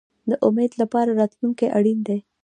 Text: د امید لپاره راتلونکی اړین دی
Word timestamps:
د 0.29 0.31
امید 0.47 0.71
لپاره 0.81 1.11
راتلونکی 1.19 1.67
اړین 1.77 1.99
دی 2.07 2.17